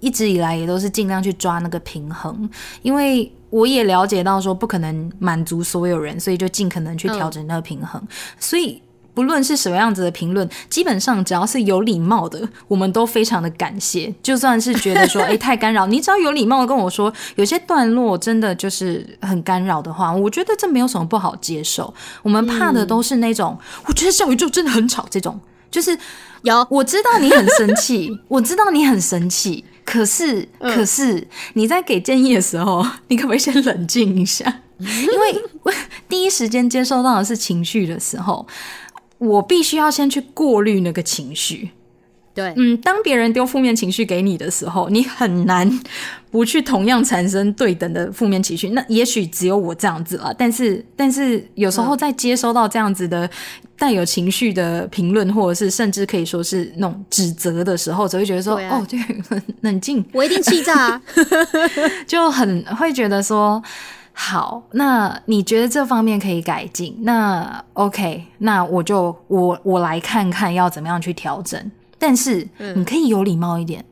[0.00, 2.48] 一直以来也都是尽量去抓那个平衡，
[2.82, 8.00] 因为我也了解到说不可能满足所有人，所以就尽可能去调整那个平衡。
[8.38, 8.82] 所以
[9.14, 14.12] 不论是什么样子的评论，基本上只要是有礼貌的，我们都非常的感谢。
[14.22, 21.94] 就算是觉得说 哎太干扰，你只要有礼貌的跟我说，有些段落真的就是很干扰的话，我觉得这没有什么不好接受。
[22.22, 25.98] 我们怕的都是那种，我觉得小宇宙真的很吵这种，就是
[26.42, 29.64] 有我知道你很生气，我知道你很生气。
[29.86, 34.60] 可是，可是你在给建议的时候， 你可不可以先冷静一下？
[34.78, 35.42] 因为
[36.06, 38.46] 第一时间接收到的是情绪的时候，
[39.16, 41.70] 我必须要先去过滤那个情绪。
[42.36, 45.66] 对，嗯，当别人丢负面情绪给你的时候，你很难
[46.30, 48.68] 不去同样产生对等的负面情绪。
[48.68, 53.28] 那也许只有我这样子了，但是，但是有时候在接收到这样子的
[53.78, 61.02] 带有情绪的评论，或者是甚至可以说是那种指责的时候，只会觉得说，啊哦，对，很冷静，我一定气炸、啊。
[62.06, 63.62] 就很会觉得说。
[64.18, 66.96] 好，那你觉得这方面可以改进？
[67.02, 71.70] 那 OK，那我就我我来看看要怎么样去调整。
[71.98, 73.84] 但是嗯你可以有礼貌一点，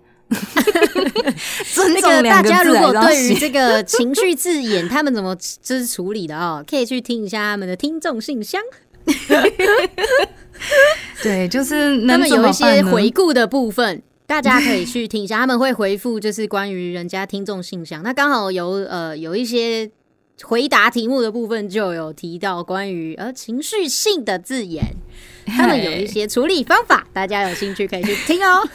[1.72, 8.60] 尊 那重个大家如果对于写这个情绪字眼，他们怎么就是处理的哦， 可以去听一下他们的听众信箱，
[11.22, 14.02] 对，就是他们有一些回顾的部分。
[14.26, 18.02] 大家可以去听一下，他们会回复就是关于人家听众信箱。
[18.02, 19.90] 那刚好有呃有一些
[20.42, 24.82] 回答题目的部分就有提到关于呃情绪性的字眼，
[25.56, 28.66] 他们有一些处理方法，大家有兴趣可以去听哦。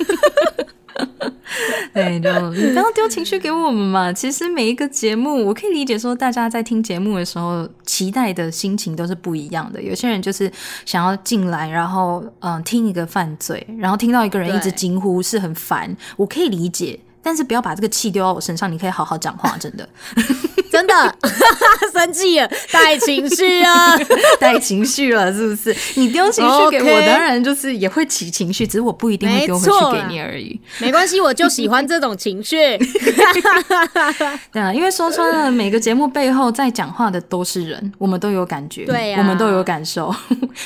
[1.94, 4.12] 对，就你不要丢情绪给我们嘛。
[4.12, 9.82] 其实每一个节目，我可以理解说，大家在听节目的时候，期待的心情都是不一样的。
[9.82, 10.52] 有些人就是
[10.86, 17.00] 想要进来，然后嗯听一个犯罪，然后听到一个人一直对惊呼是很烦，我可以理解。
[17.22, 19.88] 但是不要把这个气丢到我身上，你可以好好讲话，真的
[20.72, 20.94] 真的
[21.92, 23.98] 生气了，带情绪啊！
[24.40, 25.76] 带情绪了，是不是？
[25.96, 30.60] 你丢情绪给我当然就是也会起情绪，只是我不一定会丢回去给你而已。
[30.80, 32.78] 没关系，我就喜欢这种情绪。
[34.52, 40.14] 对啊，因为说穿了，每个节目背后在讲话的都是人，我们都有感觉，对啊我们都有感受。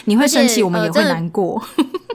[0.06, 1.64] 你会生气，我们也会难过。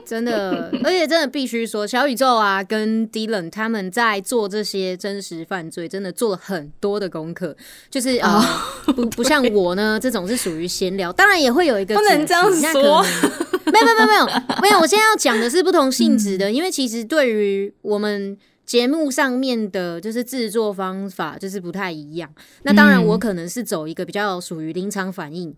[0.09, 7.55] 真的， 而且真的必须说，小宇宙啊跟 Dylan 他们在做这些真实犯罪，真的做了很多的功课。
[7.91, 8.27] 就是呃，
[8.87, 13.03] 哦不不像我呢，这种是属于闲聊，当然也会有一个不能这样说
[13.71, 14.25] 没有没有没有
[14.63, 18.35] 没有我现在要讲的是不同性质的，因为其实对于我们。
[18.65, 22.29] 节目上面的就是制作方法就是不太一样，
[22.61, 25.51] 那当然嗯我可能是走一个比较属于临场反应，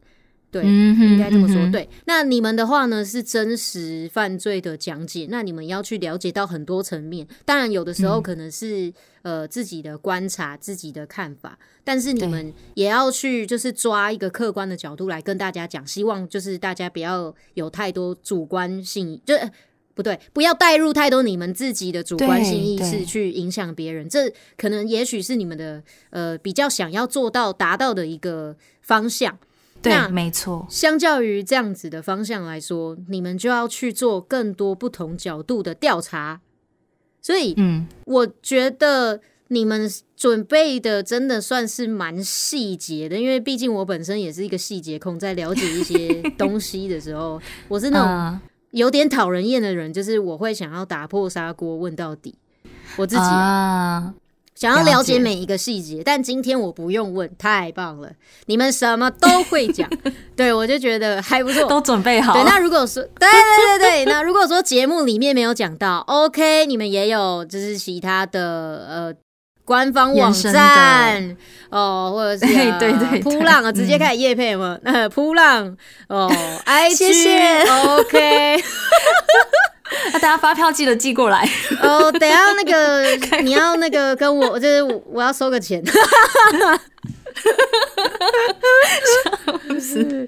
[0.51, 1.55] 对，嗯应该这么说。
[1.61, 7.25] 嗯对，那你们的话呢是真实犯罪的讲解，那你们要去了解到很多层面。
[7.45, 19.35] 当然，有的时候嗯可能是、呃自己的观察、自己的看法，但是你们也要去就是抓一个客观的角度来跟大家讲，希望就是大家不要有太多主观性，就。
[19.35, 19.49] 呃
[19.93, 29.37] 不对，不要带入太多你们自己的主观性意识去影响别人，这可能也许是你们的呃比较想要做到达到的一个方向。
[29.81, 36.41] 对那，没错，相较于这样子的方向来说，你们就要去做更多不同角度的调查。
[37.21, 48.39] 所以，嗯，我觉得你们准备的真的算是蛮细节的，因为毕竟我本身也是一个细节控，在了解一些东西的时候， 我是那种嗯。
[48.71, 52.33] 有点讨人厌的人，就是我会想要打破砂锅问到底。
[52.95, 54.13] 我自己、啊、啊，
[54.61, 58.11] 想要了了解解每一个细节，但今天我不用问，太棒了，
[58.45, 59.89] 你们什么都会讲，
[60.37, 61.67] 对我就觉得还不错。
[61.67, 62.43] 都准备好对，。
[62.43, 69.13] 那如果说，对对对对，那如果说节目里面没有讲到，OK，你们也有就是其他的呃
[69.65, 71.35] 官方网站
[71.71, 75.75] 哦，或者是、呃、 对对对扑浪啊，嗯直接开始夜配嘛， 那扑浪
[76.07, 76.31] 哦
[76.67, 78.63] ，IG 谢谢 OK，
[80.13, 81.47] 那大家发票记得寄过来。
[81.81, 85.83] 哦，等一下那个 你要那个跟我，就是我我要收个钱。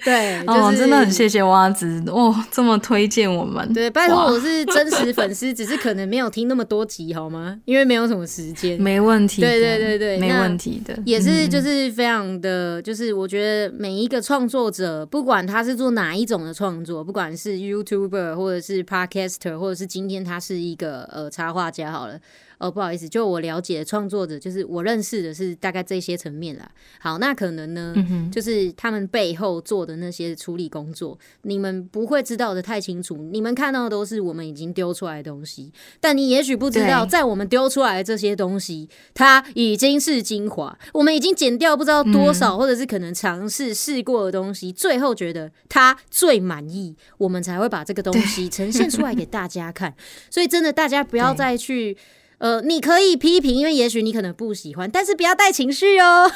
[0.04, 3.72] 对，就是、哦，真的很谢谢蛙子哦，这么推荐我们。
[3.74, 7.60] 对，拜托我是真实粉丝，只是可能没有听那么多集好吗？
[7.66, 8.82] 因为没有什么时间。
[8.82, 22.20] 没问题的，对对对对没问题的，也是，嗯就是非常的，就是我觉得每一个创作者，不管他是做哪一种的创作，不管是 YouTuber 或者是 Podcaster，或者是今天他是一个呃插画家好了，
[22.64, 26.72] 哦不好意思，就我了解的创作者，就是我认识的是大概这些层面啦。
[27.00, 33.18] 好，那可能呢，嗯就是他们背后做的那些处理工作，你们不会知道的太清楚。
[33.18, 40.78] 你们看到的都是我们已经丢出来的东西，但你也许不知道，在我们丢出来的这些东西，它已经是精华。
[40.94, 49.94] 我们已经剪掉不知道多嗯少，或者是可能尝试试过的东西，最后觉得它最满意，我们才会把这个东西呈现出来给大家看。
[50.30, 51.98] 所以真的，大家不要 再去。
[52.44, 56.30] 呃，你可以批评，因为也许你可能不喜欢，但是不要带情绪哦。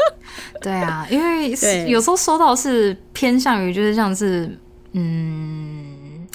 [0.60, 1.48] 对啊，因为
[1.88, 4.54] 有时候收到是偏向于就是像是
[4.92, 6.28] 嗯，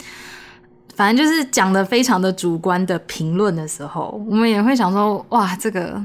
[0.95, 6.03] 反正就是讲的非常的主观的评论的时候，我们也会想说，哇，这个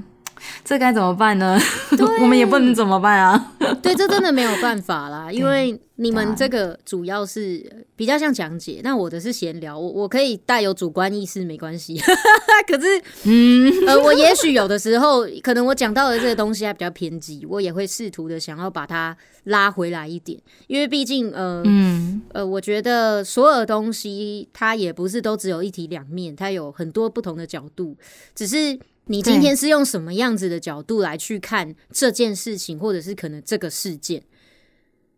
[0.65, 1.59] 这该怎么办呢？
[2.21, 3.53] 我们也不能怎么办啊。
[3.83, 11.99] 对，这真的没有办法啦， 因为你们这个主要是比较像讲解，那我的是闲聊，我我可以带有主观意识没关系。
[12.69, 27.97] 可是，嗯，呃，我也许有的时候，可能我讲到的这个东西还比较偏激，我也会试图的想要把它拉回来一点，因为毕竟，呃，嗯，呃，我觉得所有东西它也不是都只有一体两面，它有很多不同的角度，
[28.35, 28.79] 只是。
[29.09, 34.23] 你今天是用什么样子的角度来去看这件事情，或者是可能这个事件？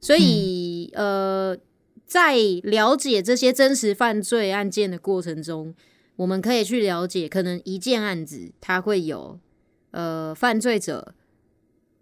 [0.00, 1.56] 所以，呃，
[2.06, 5.74] 在了解这些真实犯罪案件的过程中，
[6.16, 9.40] 我们可以去了解，可能一件案子它会有
[9.92, 11.14] 呃犯罪者，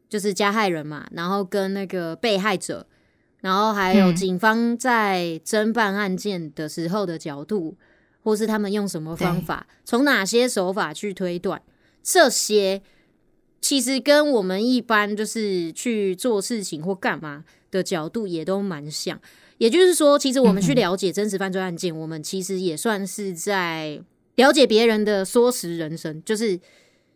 [0.09, 2.87] 就是加害人嘛，然后跟那个被害者，
[3.41, 7.77] 然后还有警方在侦办案件的时候的角度，
[8.23, 11.63] 或是他们用什么方法，从哪些手法去推断。
[12.09, 12.83] 这些
[13.61, 19.21] 其实跟我们一般就是去做事情或干嘛的角度也都蛮像。
[19.59, 24.01] 也就是说，其实我们去了解真实犯罪案件，我们其实也算是在
[24.37, 26.61] 了解别人的缩时人生，就是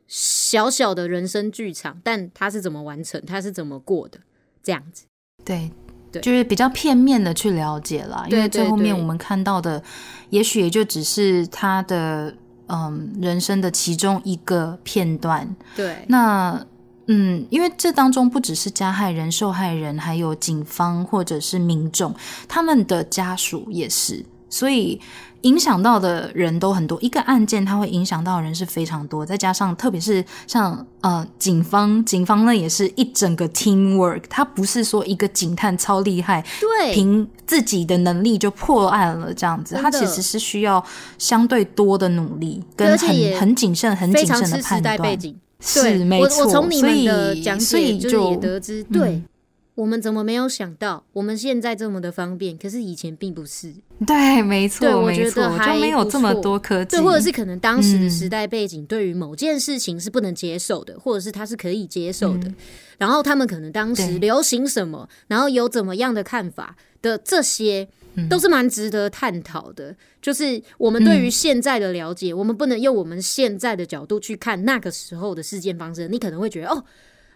[0.09, 4.19] 小小的人生剧场，但他是怎么完成，他是怎么过的，
[4.61, 5.05] 这样子。
[5.45, 5.71] 对，
[6.11, 9.81] 对，就是比较片面的去了解了，因为最后面我们看到的，
[10.31, 12.35] 也许也就只是他的。
[12.71, 15.57] 嗯，人生的其中一个片段。
[15.75, 16.65] 对，那
[17.07, 22.15] 嗯，因为这当中不只是加害人、受害人，还有警方或者是民众，
[22.47, 25.01] 他们的家属也是，所以。
[25.43, 40.85] 影响到的人都很多，一个案件它会影响到的人是非常多，再加上特别是像呃警方，警方呢也是一整个 team work，他不是说一个警探超厉害，对，凭自己的能力就破案了这样子，他其实是需要
[41.17, 45.19] 相对多的努力，跟很很谨慎、很谨慎的判断。
[45.63, 49.23] 是没错，我我从你们的讲解就也得知，对。
[49.81, 51.03] 我们怎么没有想到？
[51.15, 53.73] 我们现在这么的方便，可是以前并不是。
[54.07, 56.99] 对，没错，对，我觉得还没有这么多科技。
[56.99, 62.53] 对，或者是可能当时的时代背景对于某件事情是不能接受的，或者是他是可以接受的。
[62.99, 67.89] 然后他们可能当时流行什么，然后有怎么样的看法的，这些
[68.29, 69.97] 都是蛮值得探讨的。
[70.21, 76.07] 就是我们对于现在的了解，我们不能用我们现在的角度去看那个时候的事件方式。
[76.09, 76.85] 你可能会觉得，哦，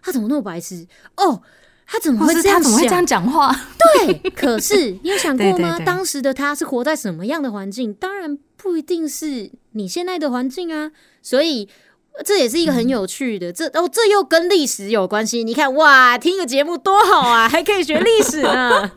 [0.03, 0.85] 他怎么那么白痴？
[1.17, 1.41] 哦。
[1.85, 2.57] 他怎么会这样？
[2.57, 3.55] 他怎么会这样讲话？
[3.97, 5.77] 对，可是 你有想过吗？
[5.79, 7.93] 当时的他是活在什么样的环境？
[7.93, 11.69] 当然不一定是你现在的环境啊，所以。
[12.23, 15.43] 这也是一个很有趣的，这哦，这又跟历史有关系。
[15.43, 18.89] 你看，哇，听个节目多好啊，还可以学历史呢。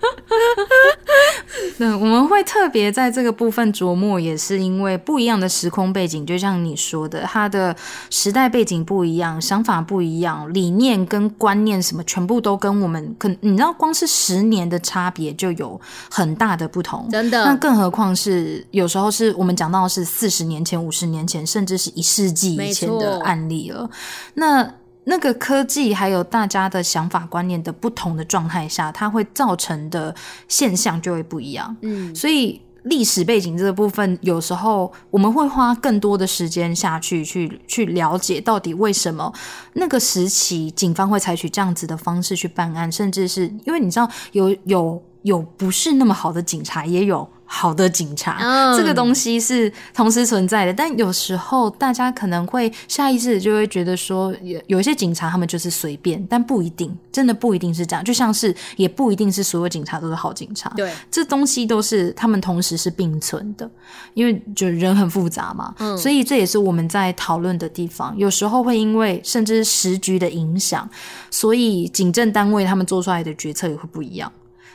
[1.79, 7.75] 那我们会特别在这个部分琢磨，也是因为不一样的时空背景，就像你说的，它的
[8.09, 17.09] 时代背景不一样，想法不一样，理念跟观念什么，全部都跟我们，可你知道，光是十年的差别就有很大的不同。
[17.11, 23.08] 真的，那更何况是有时候是我们讲到是四十年前、五十年前，甚至是一世纪以前的。
[23.21, 23.89] 案例了，
[24.35, 30.15] 那那个科技还有大家的想法观念的不同的状态下，它会造成的
[30.49, 31.75] 现象就会不一样。
[31.81, 39.33] 嗯，所以历史背景这个部分，有时候我们会花更多的时间下去，去去了解到底为什么
[39.73, 47.29] 那个时期警方会采取这样子的方式去办案，甚至是因为你知道有有有不是那么好的警察，也有。
[47.51, 58.05] 好的警察，这个东西是同时存在的，但有时候大家可能会下意识就会觉得说，有有一些警察他们就是随便，但不一定，真的不一定是这样。
[58.05, 63.68] 就像是也不一定是所有警察都是好警察，对，这东西都是他们同时是并存的，
[64.12, 68.14] 因为就人很复杂嘛，嗯所以这也是我们在讨论的地方。
[68.18, 70.88] 有时候会因为甚至时局的影响，
[71.30, 74.30] 所以警政单位他们做出来的决策也会不一样。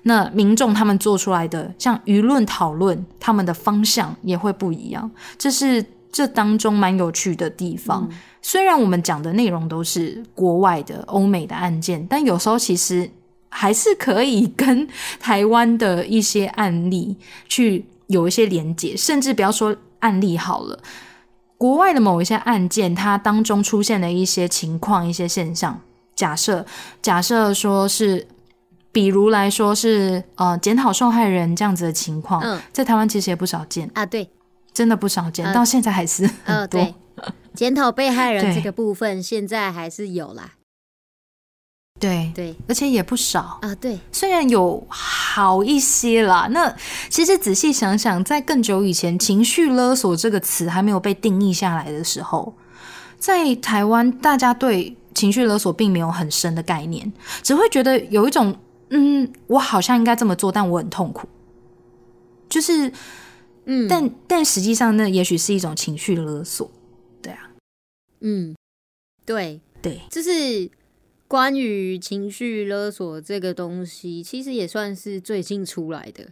[0.05, 8.09] 那民众他们做出来的像舆论讨论，他们的方向也会不一样，这是这当中蛮有趣的地方。
[8.41, 13.09] 虽然我们讲的内容都是国外的欧美的案件，但有时候其实
[13.47, 14.85] 还是可以跟
[15.21, 17.15] 台湾的一些案例
[17.47, 20.77] 去有一些连结，甚至不要说案例好了，
[21.57, 25.79] 国外的某一些案件，它当中出现的一些情况、一些现象，
[26.13, 26.65] 假设
[27.01, 28.27] 假设说是。
[28.93, 32.41] 比如来说是呃检讨受害人这样子的情况，
[32.71, 34.29] 在台湾其实也不少见啊，对，
[34.73, 36.93] 真的不少见，到现在还是很多。
[37.53, 40.53] 检讨被害人这个部分，现在还是有啦。
[41.99, 43.75] 对对，而且也不少啊。
[43.75, 46.75] 对，虽然有好一些啦，那
[47.09, 52.53] 其实仔细想想，在更久以前，情绪勒索这个词还没有被定义下来的时候。
[53.19, 58.53] 在台湾，大家对情绪勒索并没有很深的概念，只会觉得有一种，
[58.89, 61.27] 嗯，我好像应该这么做，但我很痛苦。
[62.49, 62.91] 就是，
[63.65, 66.69] 嗯，但但实际上，那也许是一种情绪勒索。
[67.21, 67.51] 对啊，
[68.21, 68.55] 嗯，
[69.25, 70.69] 对对，就是
[71.27, 76.27] 关于情绪勒索这个东西，其实也算是最近出来的。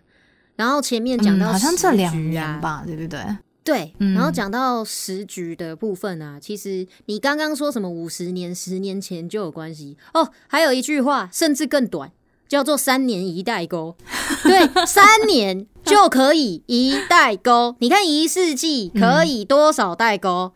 [0.56, 3.20] 然后前面讲到好像这两年吧，对不对？
[3.64, 10.32] 对，然后讲到时局的部分啊，其实你刚刚说什么五十年、十年前就有关系哦。
[10.48, 12.12] 还有一句话，甚至更短，
[12.52, 13.96] 叫做“三年一代沟”。
[14.44, 17.78] 对，三年就可以一代沟。
[17.80, 20.52] 你看一世纪可以多少代沟？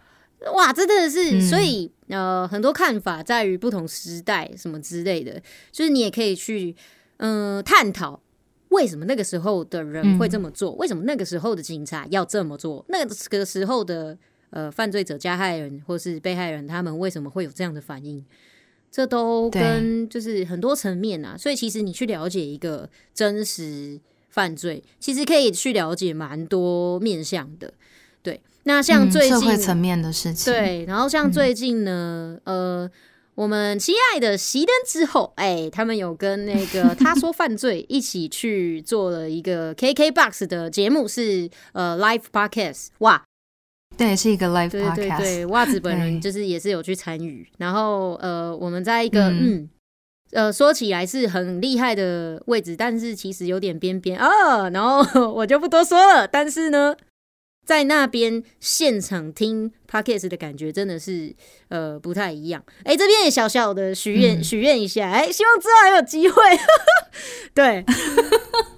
[0.54, 5.42] 哇，真的是，所以呃，很多看法在于不同时代什么之类的，
[5.72, 6.76] 就是你也可以去
[7.16, 8.20] 嗯探讨。
[8.68, 10.74] 为什么那个时候的人会这么做？
[10.74, 12.84] 为什么那个时候的警察要这么做？
[12.90, 14.18] 那个时候的
[14.50, 18.26] 呃犯罪者、加害人或是被害人，他们为什么会有这样的反应？
[18.96, 21.36] 这都跟就是很多层面啊。
[21.38, 27.74] 所以其实你去了解一个真实犯罪，其实可以去了解蛮多面向的。
[28.24, 32.90] 对，那像最近社会层面的事情，对，然后像最近呢，呃。
[33.36, 43.22] 我们亲爱的熄灯之后，哎，他们有跟那个 他说犯罪一起去做了一个 KKBOX 的节目，是呃 Live Podcast，哇，
[43.98, 49.70] 对，是一个 Live Podcast，对对对，袜子本人就是也是有去参与，然后呃，我们在一个嗯
[50.32, 56.96] 呃说起来是很厉害的位置，但是其实有点边边啊，然后我就不多说了，但是呢。
[57.66, 61.36] 在那边现场听 podcast 的感觉真的是
[61.70, 62.64] 呃不太一样。
[62.84, 66.44] 哎，这边也小小的许愿许愿一下，哎，希望之后还有机会。
[67.56, 67.84] 对，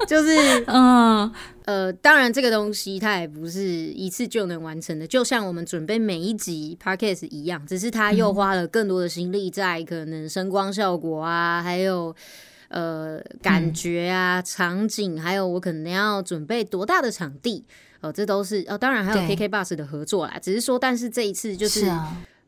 [0.07, 1.29] 就是 嗯
[1.67, 12.15] 呃，当然这个东西它也不是一次就能完成的，就像我们准备每一集 podcast 一样，只是他又花了更多的心力在可能声光效果啊，还有
[12.69, 17.65] 呃感觉啊、场景，还有我可能要准备多大的场地。
[17.99, 20.39] 呃，这都是呃，当然还有 KK Bus 的合作啦。
[20.41, 21.91] 只是说，但是这一次就是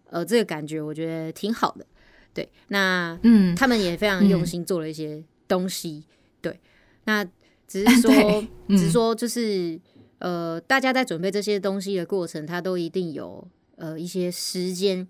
[0.09, 1.85] 呃，这个感觉我觉得挺好的。
[2.33, 6.05] 对，那嗯，他们也非常用心做了一些东西。
[6.39, 6.57] 对，
[7.03, 7.25] 那
[7.69, 9.79] 只是说，只是说，就是
[10.17, 13.47] 呃，大家在准备这些东西的过程，他都一定有
[13.77, 15.07] 呃一些时间。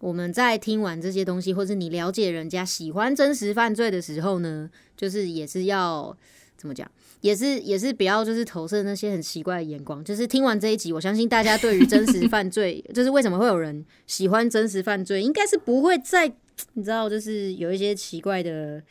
[0.00, 6.16] 我们在听完这些东西，或者你了解人家喜欢真实犯罪的时候呢，就是也是要
[6.56, 6.88] 怎么讲？
[7.22, 10.04] 也是也是不要就是投射那些很奇怪的眼光。
[10.04, 16.30] 就是听完这一集，我相信大家对于真实 犯罪，就是为什么会有人喜欢真实犯罪，应该是不会再
[16.74, 18.82] 你知道，就是有一些奇怪的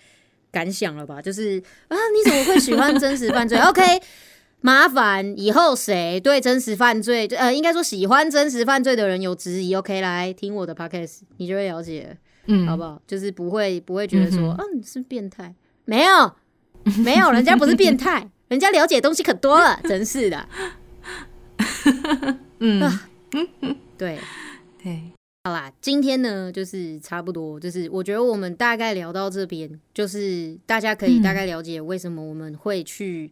[0.56, 1.22] 感想了吧？
[1.22, 3.60] 就是啊，你怎么会喜欢真实犯罪？
[3.68, 3.82] OK，
[4.62, 13.02] 麻烦以后谁对真实犯罪，呃，应该说喜欢真实犯罪的人有质疑，OK，来听我的 Podcast，你就会了解，嗯，好不好？
[13.06, 15.54] 就是不会不会觉得说，嗯，是变态，
[15.84, 16.32] 没有。
[17.04, 20.48] 没有，人家不是变态， 人家了解东西可多了，真是的。
[22.60, 22.80] 嗯，
[23.98, 24.20] 对
[24.82, 25.02] 对，
[25.46, 33.32] 好啦，今天呢，就是差不多，就是我觉得我们大概聊到这边，就是大家可以大概了解为什么我们会去，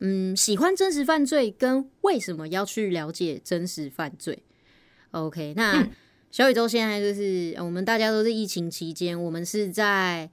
[0.00, 4.42] 嗯，喜欢真实犯罪，跟为什么要去了解真实犯罪。
[5.12, 5.88] OK，那
[6.32, 10.28] 小宇宙现在就是我们大家都是疫情期间，我们是在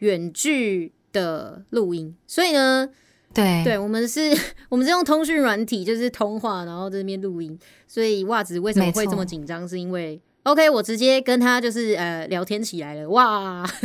[0.00, 0.92] 远距。
[1.10, 2.86] 的录音，所以呢，
[3.32, 4.30] 对对，我们是，
[4.68, 7.58] 我们是用通讯软体，就是通话，然后这边录音。
[7.86, 9.66] 所以袜子为什么会这么紧张？
[9.66, 13.62] 是因为 OK，我直接跟他就是呃聊天起来了，哇！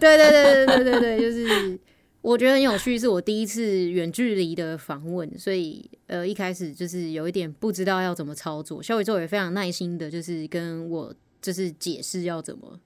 [0.00, 1.78] 对对对对对对对，就是
[2.20, 8.82] 我觉得很有趣，是我第一次远距离的访问，所以呃一开始就是有一点不知道要怎么操作。
[8.82, 12.80] 小宇宙也非常耐心的，就是跟我就是解释要怎么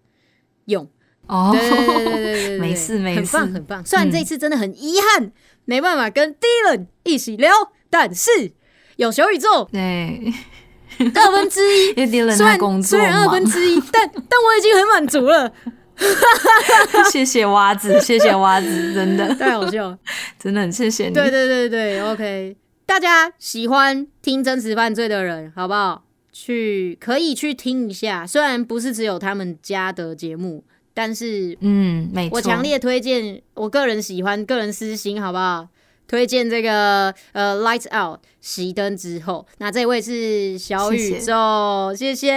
[0.66, 0.86] 用。
[1.28, 3.86] 哦，对对对对对，没事 没事，很棒很棒。
[3.86, 5.32] 虽然这次真的很遗憾，
[5.64, 7.51] 没办法跟 Dylan 一起聊，
[7.88, 8.53] 但是
[8.96, 10.30] 有小宇宙，对
[11.14, 15.53] 二分之一，因为 Dylan 工作虽然二分之一，但但我已经很满足了。
[17.11, 19.96] 谢谢蛙子，谢谢蛙子，真的太好笑，
[20.38, 21.14] 真的很谢谢你。
[21.14, 26.05] 对对对对，OK，大家喜欢听真实犯罪的人，好不好？
[26.32, 30.64] 去可以去听一下，虽然不是只有他们家的节目。
[30.94, 35.68] 但是，嗯，没错，我强烈推荐，我个人喜欢，个人私心，好不好？
[36.09, 39.46] 推荐这个呃 light out 熄灯之后。
[39.59, 42.32] 那这位是小宇宙谢谢。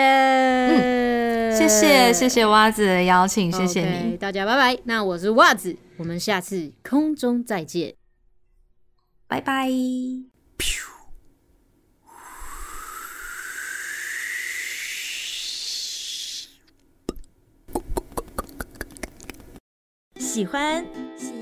[1.58, 2.14] 谢谢。
[2.14, 4.16] 谢谢袜子的邀请谢谢你。
[4.18, 4.80] 大家拜拜。
[4.84, 7.96] 那我是袜子我们下次空中再见。
[9.28, 9.68] 拜拜。
[20.32, 20.86] 喜欢
[21.18, 21.34] 喜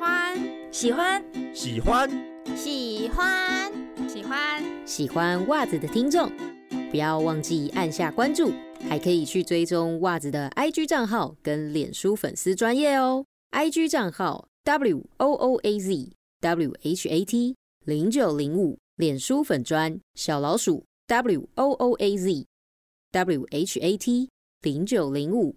[0.00, 0.61] 欢。
[0.72, 1.22] 喜欢，
[1.54, 2.08] 喜欢，
[2.56, 3.70] 喜欢，
[4.08, 6.32] 喜欢，喜欢袜子的听众，
[6.90, 8.50] 不要忘记按下关注，
[8.88, 13.26] 还可以去追踪袜子的 IG 账号跟脸书粉丝专业哦。
[13.50, 16.10] IG 账号 W O O A Z
[16.40, 17.54] W H A T
[17.84, 22.46] 零九零五，脸书粉专小老鼠 W O O A Z
[23.12, 24.30] W H A T
[24.62, 25.54] 零九零五。